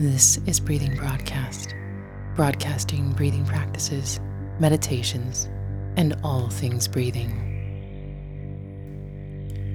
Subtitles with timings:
[0.00, 1.74] This is Breathing Broadcast,
[2.34, 4.18] broadcasting breathing practices,
[4.58, 5.44] meditations,
[5.94, 7.34] and all things breathing.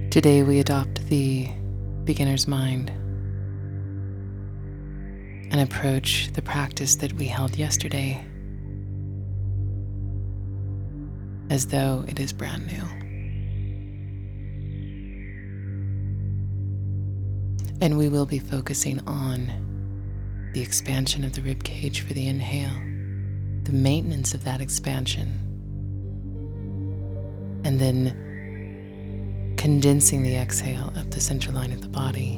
[0.09, 1.47] Today we adopt the
[2.05, 2.89] beginner's mind
[5.51, 8.25] and approach the practice that we held yesterday
[11.51, 12.81] as though it is brand new.
[17.79, 19.64] And we will be focusing on
[20.55, 22.71] the expansion of the rib cage for the inhale,
[23.63, 25.27] the maintenance of that expansion,
[27.65, 32.37] and then condensing the exhale up the center line of the body.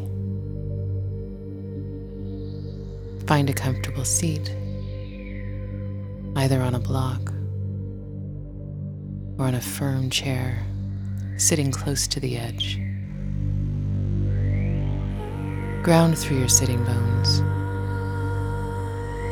[3.28, 4.50] Find a comfortable seat,
[6.36, 7.32] either on a block
[9.38, 10.66] or on a firm chair,
[11.38, 12.78] sitting close to the edge.
[15.84, 17.44] Ground through your sitting bones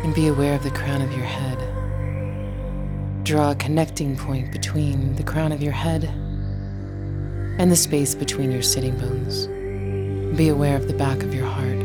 [0.05, 1.57] and be aware of the crown of your head.
[3.23, 6.03] Draw a connecting point between the crown of your head
[7.57, 9.47] and the space between your sitting bones.
[10.37, 11.79] Be aware of the back of your heart.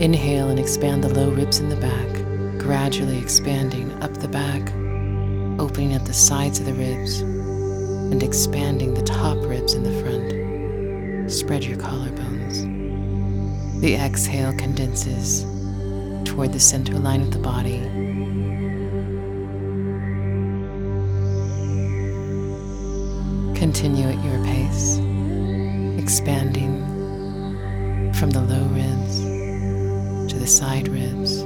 [0.00, 4.70] Inhale and expand the low ribs in the back, gradually expanding up the back,
[5.58, 11.28] opening up the sides of the ribs and expanding the top ribs in the front.
[11.28, 12.60] Spread your collarbones.
[13.80, 15.44] The exhale condenses
[16.24, 17.80] toward the center line of the body.
[23.58, 24.98] Continue at your pace,
[25.98, 26.80] expanding
[28.14, 29.20] from the low ribs
[30.32, 31.42] to the side ribs,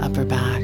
[0.00, 0.59] upper back,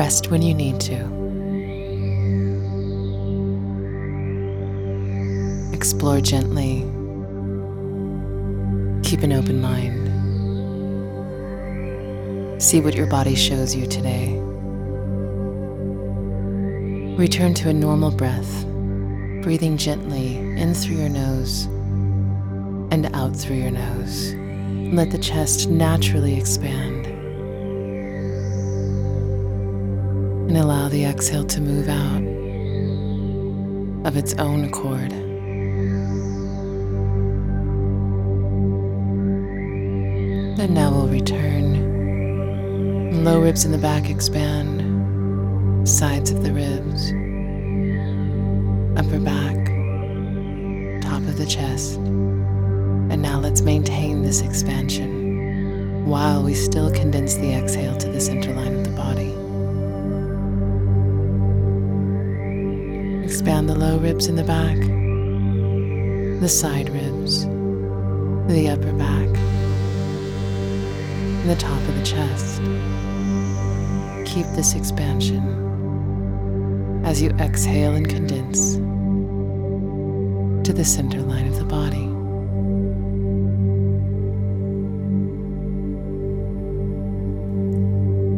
[0.00, 0.96] Rest when you need to.
[5.74, 6.86] Explore gently.
[9.02, 10.08] Keep an open mind.
[12.62, 14.38] See what your body shows you today.
[17.18, 18.64] Return to a normal breath,
[19.42, 21.66] breathing gently in through your nose
[22.90, 24.32] and out through your nose.
[24.94, 27.09] Let the chest naturally expand.
[30.50, 32.24] And allow the exhale to move out
[34.04, 35.12] of its own accord.
[40.60, 41.70] And now we'll return
[43.24, 47.10] Low ribs in the back expand, sides of the ribs,
[48.98, 49.56] upper back,
[51.02, 51.96] top of the chest.
[51.96, 58.52] And now let's maintain this expansion while we still condense the exhale to the center
[58.52, 59.39] line of the body.
[63.40, 64.76] Expand the low ribs in the back,
[66.40, 67.46] the side ribs,
[68.52, 69.32] the upper back,
[71.46, 72.60] the top of the chest
[74.26, 75.42] keep this expansion
[77.02, 78.74] as you exhale and condense
[80.66, 82.08] to the center line of the body.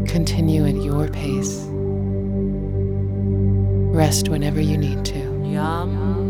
[0.09, 1.72] Continue at your pace.
[3.93, 5.19] Rest whenever you need to.
[5.47, 6.23] Yum.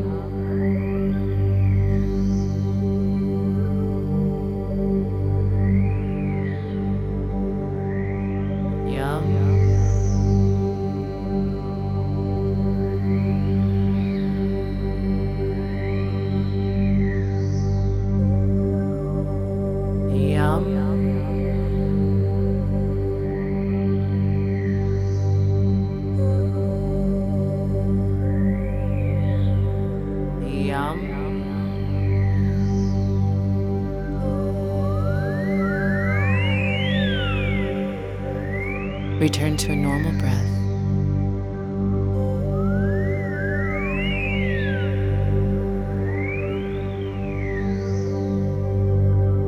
[39.23, 40.51] Return to a normal breath.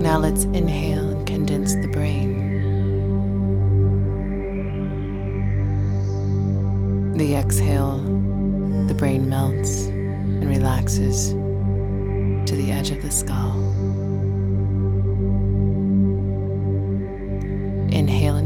[0.01, 2.53] Now let's inhale and condense the brain.
[7.17, 7.99] The exhale,
[8.87, 11.31] the brain melts and relaxes
[12.49, 13.61] to the edge of the skull.
[17.93, 18.37] Inhale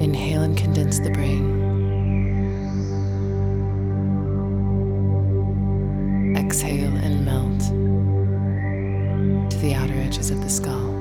[0.00, 1.44] Inhale and condense the brain.
[6.36, 7.60] Exhale and melt
[9.50, 10.99] to the outer edges of the skull.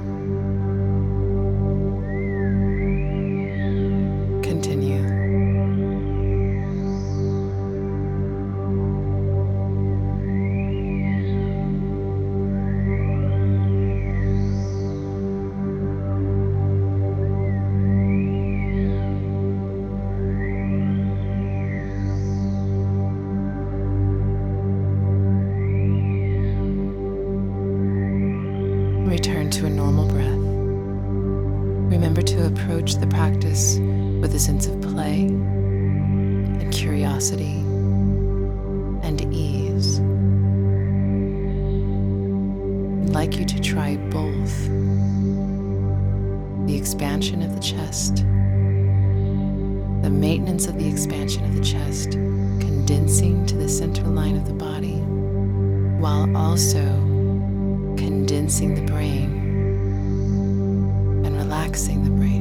[32.90, 33.78] Approach the practice
[34.20, 37.60] with a sense of play and curiosity
[39.04, 40.00] and ease.
[43.00, 44.68] I'd like you to try both
[46.68, 48.18] the expansion of the chest,
[50.02, 54.54] the maintenance of the expansion of the chest, condensing to the center line of the
[54.54, 55.00] body,
[56.02, 56.84] while also
[57.98, 59.30] condensing the brain
[61.26, 62.39] and relaxing the brain.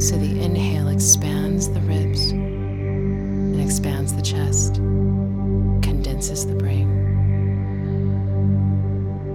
[0.00, 4.76] So the inhale expands the ribs and expands the chest,
[5.82, 6.88] condenses the brain.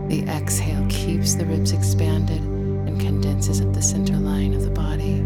[0.10, 5.24] The exhale keeps the ribs expanded and condenses up the center line of the body.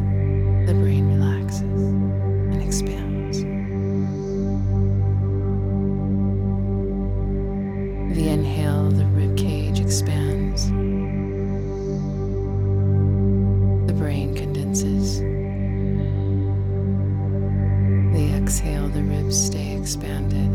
[19.90, 20.52] Expanded.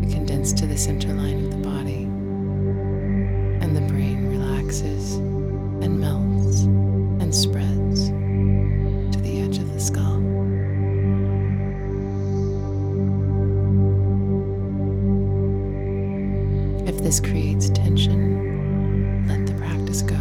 [0.00, 2.04] They condense to the center line of the body.
[3.64, 6.62] And the brain relaxes and melts
[7.20, 10.22] and spreads to the edge of the skull.
[16.88, 20.14] If this creates tension, let the practice go.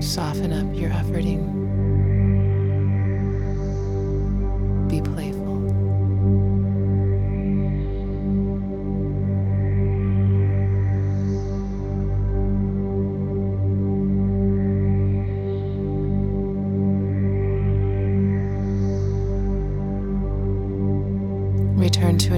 [0.00, 1.66] Soften up your efforting.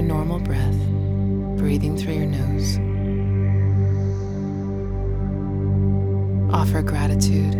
[0.09, 0.75] Normal breath,
[1.59, 2.79] breathing through your nose.
[6.51, 7.51] Offer gratitude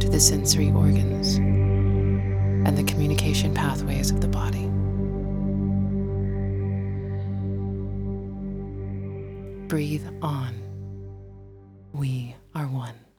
[0.00, 4.66] to the sensory organs and the communication pathways of the body.
[9.68, 10.52] Breathe on.
[11.92, 13.09] We are one.